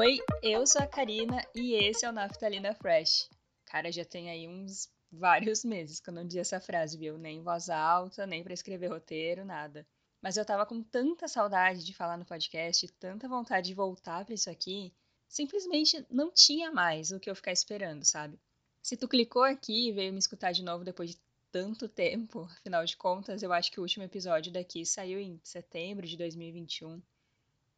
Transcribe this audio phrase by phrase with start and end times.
[0.00, 3.28] Oi, eu sou a Karina e esse é o Naftalina Fresh.
[3.66, 7.18] Cara, já tem aí uns vários meses que eu não dizia essa frase, viu?
[7.18, 9.86] Nem em voz alta, nem para escrever roteiro, nada.
[10.22, 14.32] Mas eu tava com tanta saudade de falar no podcast, tanta vontade de voltar para
[14.32, 14.90] isso aqui,
[15.28, 18.40] simplesmente não tinha mais o que eu ficar esperando, sabe?
[18.82, 21.18] Se tu clicou aqui e veio me escutar de novo depois de
[21.52, 26.06] tanto tempo, afinal de contas, eu acho que o último episódio daqui saiu em setembro
[26.06, 27.02] de 2021.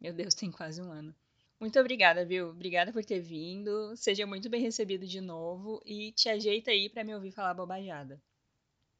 [0.00, 1.12] Meu Deus, tem quase um ano.
[1.62, 2.48] Muito obrigada, viu?
[2.48, 3.96] Obrigada por ter vindo.
[3.96, 8.20] Seja muito bem recebido de novo e te ajeita aí para me ouvir falar bobajada.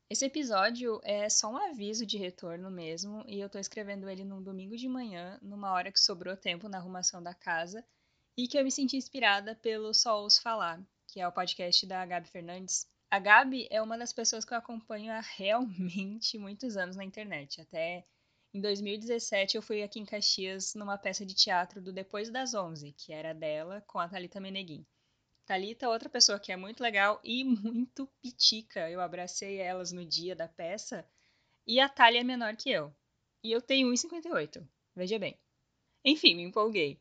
[0.09, 4.41] Esse episódio é só um aviso de retorno mesmo, e eu tô escrevendo ele num
[4.41, 7.85] domingo de manhã, numa hora que sobrou tempo na arrumação da casa,
[8.37, 12.07] e que eu me senti inspirada pelo Só Ouço Falar, que é o podcast da
[12.07, 12.87] Gabi Fernandes.
[13.11, 17.61] A Gabi é uma das pessoas que eu acompanho há realmente muitos anos na internet,
[17.61, 18.07] até
[18.55, 22.93] em 2017, eu fui aqui em Caxias numa peça de teatro do Depois das Onze,
[22.93, 24.85] que era dela com a Talita Meneguin.
[25.47, 28.91] Talita, outra pessoa que é muito legal e muito pitica.
[28.91, 31.09] Eu abracei elas no dia da peça
[31.67, 32.95] e a Thalia é menor que eu.
[33.43, 34.63] E eu tenho 1,58.
[34.95, 35.35] Veja bem.
[36.05, 37.01] Enfim, me empolguei.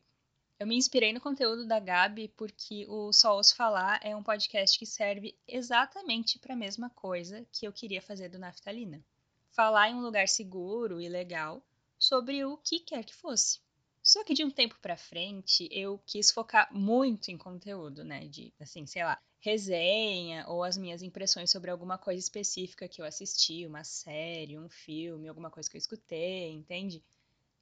[0.58, 4.78] Eu me inspirei no conteúdo da Gabi porque o Só Os Falar é um podcast
[4.78, 9.04] que serve exatamente para a mesma coisa que eu queria fazer do Naftalina
[9.52, 11.62] falar em um lugar seguro e legal
[11.98, 13.60] sobre o que quer que fosse.
[14.02, 18.26] Só que de um tempo para frente eu quis focar muito em conteúdo, né?
[18.26, 23.06] De, assim, sei lá, resenha ou as minhas impressões sobre alguma coisa específica que eu
[23.06, 27.04] assisti, uma série, um filme, alguma coisa que eu escutei, entende?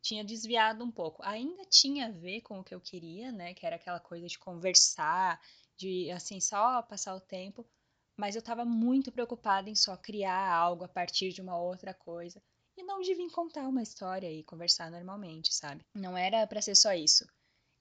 [0.01, 1.23] Tinha desviado um pouco.
[1.23, 3.53] Ainda tinha a ver com o que eu queria, né?
[3.53, 5.39] Que era aquela coisa de conversar,
[5.77, 7.67] de, assim, só passar o tempo
[8.21, 12.43] mas eu estava muito preocupada em só criar algo a partir de uma outra coisa
[12.77, 15.87] e não de vir contar uma história e conversar normalmente, sabe?
[15.95, 17.27] Não era para ser só isso.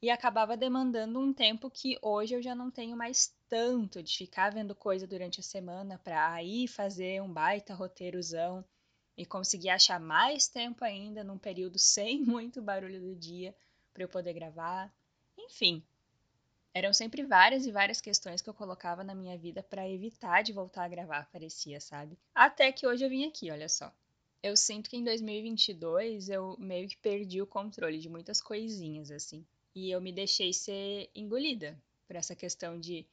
[0.02, 4.54] E acabava demandando um tempo que hoje eu já não tenho mais tanto de ficar
[4.54, 8.64] vendo coisa durante a semana para aí fazer um baita roteirozão
[9.18, 13.54] e conseguir achar mais tempo ainda num período sem muito barulho do dia
[13.94, 14.90] para eu poder gravar.
[15.38, 15.84] Enfim,
[16.74, 20.54] eram sempre várias e várias questões que eu colocava na minha vida para evitar de
[20.54, 22.18] voltar a gravar, parecia, sabe?
[22.34, 23.92] Até que hoje eu vim aqui, olha só.
[24.42, 29.46] Eu sinto que em 2022 eu meio que perdi o controle de muitas coisinhas, assim.
[29.76, 33.06] E eu me deixei ser engolida por essa questão de,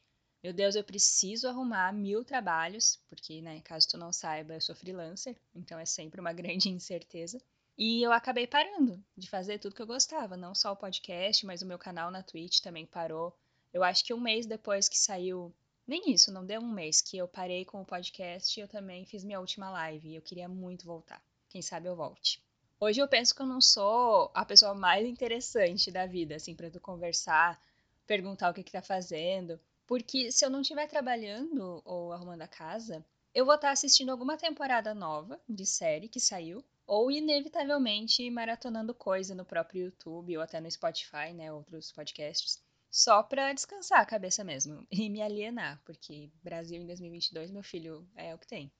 [0.43, 4.75] meu Deus, eu preciso arrumar mil trabalhos, porque, né, caso tu não saiba, eu sou
[4.75, 7.41] freelancer, então é sempre uma grande incerteza.
[7.77, 11.61] E eu acabei parando de fazer tudo que eu gostava, não só o podcast, mas
[11.61, 13.37] o meu canal na Twitch também parou.
[13.73, 15.53] Eu acho que um mês depois que saiu.
[15.85, 19.23] Nem isso, não deu um mês que eu parei com o podcast, eu também fiz
[19.23, 21.21] minha última live e eu queria muito voltar.
[21.47, 22.41] Quem sabe eu volte.
[22.79, 26.69] Hoje eu penso que eu não sou a pessoa mais interessante da vida, assim, para
[26.69, 27.59] tu conversar,
[28.05, 32.47] perguntar o que que tá fazendo, porque se eu não estiver trabalhando ou arrumando a
[32.47, 38.29] casa, eu vou estar tá assistindo alguma temporada nova de série que saiu, ou inevitavelmente
[38.29, 44.01] maratonando coisa no próprio YouTube ou até no Spotify, né, outros podcasts só para descansar
[44.01, 48.47] a cabeça mesmo e me alienar, porque Brasil em 2022, meu filho, é o que
[48.47, 48.71] tem.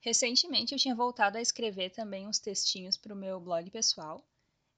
[0.00, 4.24] Recentemente eu tinha voltado a escrever também uns textinhos para o meu blog pessoal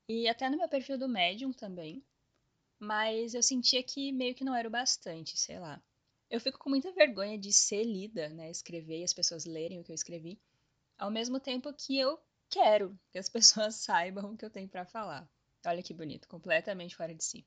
[0.08, 2.02] e até no meu perfil do Medium também,
[2.78, 5.82] mas eu sentia que meio que não era o bastante, sei lá.
[6.30, 9.84] Eu fico com muita vergonha de ser lida, né, escrever e as pessoas lerem o
[9.84, 10.40] que eu escrevi,
[10.96, 14.86] ao mesmo tempo que eu quero que as pessoas saibam o que eu tenho para
[14.86, 15.28] falar.
[15.66, 17.46] Olha que bonito, completamente fora de si.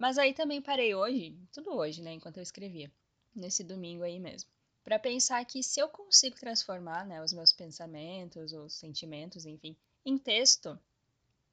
[0.00, 2.90] Mas aí também parei hoje, tudo hoje, né, enquanto eu escrevia,
[3.34, 4.48] nesse domingo aí mesmo,
[4.82, 10.16] para pensar que se eu consigo transformar, né, os meus pensamentos, os sentimentos, enfim, em
[10.16, 10.80] texto,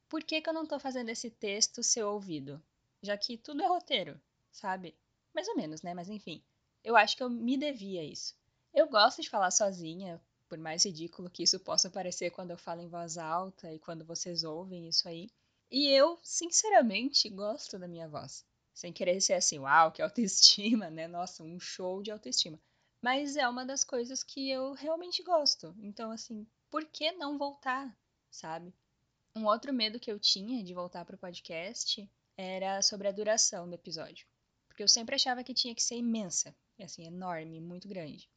[0.07, 2.63] por que, que eu não estou fazendo esse texto ser ouvido?
[3.03, 4.17] Já que tudo é roteiro,
[4.49, 4.95] sabe?
[5.33, 5.93] Mais ou menos, né?
[5.93, 6.41] Mas enfim,
[6.85, 8.33] eu acho que eu me devia isso.
[8.73, 12.79] Eu gosto de falar sozinha, por mais ridículo que isso possa parecer quando eu falo
[12.79, 15.29] em voz alta e quando vocês ouvem isso aí.
[15.69, 18.45] E eu, sinceramente, gosto da minha voz.
[18.73, 21.07] Sem querer ser assim, uau, que autoestima, né?
[21.07, 22.59] Nossa, um show de autoestima.
[23.01, 25.75] Mas é uma das coisas que eu realmente gosto.
[25.79, 27.95] Então, assim, por que não voltar,
[28.29, 28.73] sabe?
[29.35, 33.67] Um outro medo que eu tinha de voltar para o podcast era sobre a duração
[33.67, 34.25] do episódio.
[34.67, 38.29] Porque eu sempre achava que tinha que ser imensa, assim, enorme, muito grande.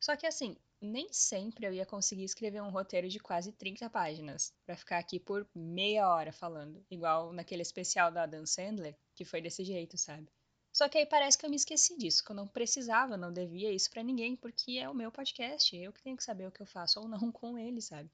[0.00, 4.52] Só que assim, nem sempre eu ia conseguir escrever um roteiro de quase 30 páginas
[4.64, 9.40] para ficar aqui por meia hora falando, igual naquele especial da Dan Sandler, que foi
[9.40, 10.28] desse jeito, sabe?
[10.72, 13.72] Só que aí parece que eu me esqueci disso, que eu não precisava, não devia
[13.72, 16.60] isso para ninguém, porque é o meu podcast, eu que tenho que saber o que
[16.60, 18.10] eu faço ou não com ele, sabe?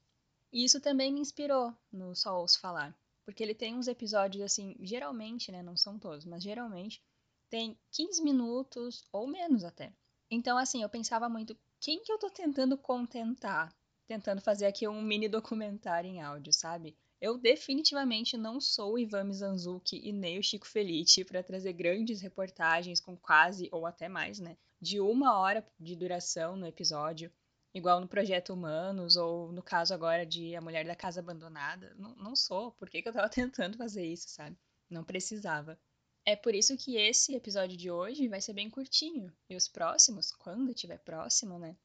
[0.51, 2.95] E isso também me inspirou no Só Ouço Falar.
[3.25, 7.01] porque ele tem uns episódios assim, geralmente, né, não são todos, mas geralmente
[7.49, 9.93] tem 15 minutos ou menos até.
[10.29, 13.75] Então, assim, eu pensava muito, quem que eu tô tentando contentar?
[14.07, 16.95] Tentando fazer aqui um mini documentário em áudio, sabe?
[17.19, 22.21] Eu definitivamente não sou o Ivan Mizanzuki e nem o Chico Felice para trazer grandes
[22.21, 24.55] reportagens com quase, ou até mais, né?
[24.79, 27.29] De uma hora de duração no episódio,
[27.73, 31.93] igual no Projeto Humanos, ou no caso agora de A Mulher da Casa Abandonada.
[31.97, 32.71] Não, não sou.
[32.71, 34.57] Por que, que eu tava tentando fazer isso, sabe?
[34.89, 35.77] Não precisava.
[36.25, 39.31] É por isso que esse episódio de hoje vai ser bem curtinho.
[39.49, 41.75] E os próximos, quando tiver próximo, né?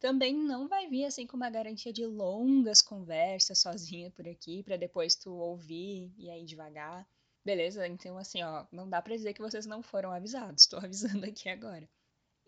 [0.00, 4.76] Também não vai vir assim com uma garantia de longas conversas sozinha por aqui, para
[4.76, 7.06] depois tu ouvir e aí devagar.
[7.44, 7.86] Beleza?
[7.86, 10.66] Então, assim, ó, não dá pra dizer que vocês não foram avisados.
[10.68, 11.88] Tô avisando aqui agora.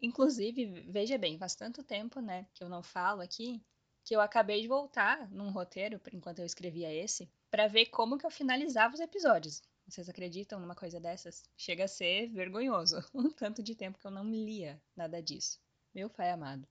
[0.02, 3.62] Inclusive, veja bem, faz tanto tempo, né, que eu não falo aqui,
[4.04, 8.26] que eu acabei de voltar num roteiro, enquanto eu escrevia esse, para ver como que
[8.26, 9.62] eu finalizava os episódios.
[9.86, 11.44] Vocês acreditam numa coisa dessas?
[11.56, 15.60] Chega a ser vergonhoso o tanto de tempo que eu não lia nada disso.
[15.94, 16.66] Meu pai amado.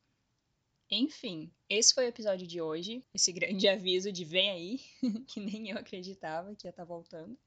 [0.89, 3.03] Enfim, esse foi o episódio de hoje.
[3.13, 4.79] Esse grande aviso de vem aí,
[5.27, 7.37] que nem eu acreditava que ia estar tá voltando.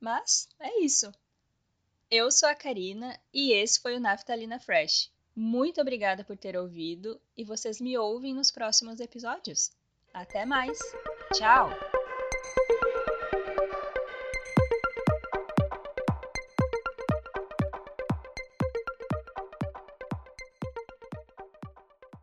[0.00, 1.12] Mas é isso.
[2.10, 5.12] Eu sou a Karina e esse foi o Naftalina Fresh.
[5.36, 9.70] Muito obrigada por ter ouvido e vocês me ouvem nos próximos episódios.
[10.12, 10.78] Até mais!
[11.34, 11.70] Tchau!